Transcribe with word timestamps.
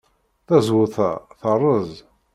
Tazewwut-a 0.47 1.09
terreẓ. 1.39 1.91